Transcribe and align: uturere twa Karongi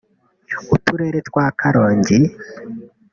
uturere 0.75 1.19
twa 1.27 1.45
Karongi 1.59 2.17